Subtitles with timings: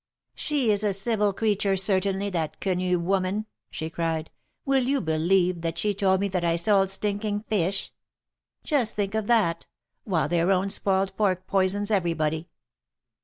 [0.33, 4.31] She is a civil creature, certainly, that Quenu woman," she cried.
[4.65, 7.91] Will you believe that she told me that I sold stinking fish!
[8.63, 9.67] Just think of that!—
[10.03, 12.49] while their own spoiled pork poisons everybody